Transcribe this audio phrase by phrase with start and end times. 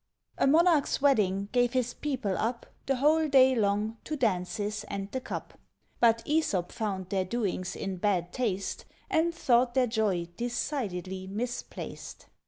[0.39, 5.21] A Monarch's wedding gave his people up, The whole day long, to dances and the
[5.21, 5.59] cup;
[5.99, 12.25] But Æsop found their doings in bad taste, And thought their joy decidedly misplaced.